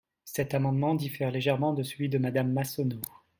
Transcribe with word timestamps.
Cet 0.25 0.55
amendement 0.55 0.95
diffère 0.95 1.29
légèrement 1.29 1.75
de 1.75 1.83
celui 1.83 2.09
de 2.09 2.17
Madame 2.17 2.51
Massonneau. 2.51 3.01